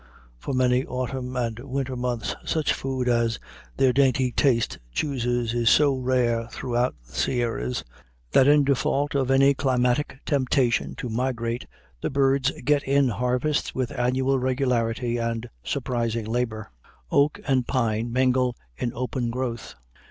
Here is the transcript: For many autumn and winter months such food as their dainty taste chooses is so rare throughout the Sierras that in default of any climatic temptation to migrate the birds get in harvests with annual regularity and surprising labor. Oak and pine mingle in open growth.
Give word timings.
For 0.39 0.55
many 0.55 0.83
autumn 0.83 1.35
and 1.35 1.59
winter 1.59 1.95
months 1.95 2.35
such 2.43 2.73
food 2.73 3.07
as 3.07 3.37
their 3.77 3.93
dainty 3.93 4.31
taste 4.31 4.79
chooses 4.91 5.53
is 5.53 5.69
so 5.69 5.93
rare 5.95 6.47
throughout 6.47 6.95
the 7.05 7.13
Sierras 7.13 7.83
that 8.31 8.47
in 8.47 8.63
default 8.63 9.13
of 9.13 9.29
any 9.29 9.53
climatic 9.53 10.17
temptation 10.25 10.95
to 10.95 11.07
migrate 11.07 11.67
the 12.01 12.09
birds 12.09 12.49
get 12.65 12.81
in 12.81 13.09
harvests 13.09 13.75
with 13.75 13.91
annual 13.91 14.39
regularity 14.39 15.17
and 15.19 15.47
surprising 15.63 16.25
labor. 16.25 16.71
Oak 17.11 17.39
and 17.45 17.67
pine 17.67 18.11
mingle 18.11 18.55
in 18.77 18.91
open 18.95 19.29
growth. 19.29 19.75